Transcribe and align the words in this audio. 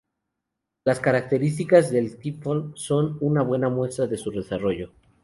Las 0.83 0.99
características 0.99 1.91
del 1.91 2.17
Typhoon 2.17 2.71
son 2.75 3.19
una 3.21 3.43
buena 3.43 3.69
muestra 3.69 4.07
de 4.07 4.17
su 4.17 4.31
desarrollo. 4.31 4.91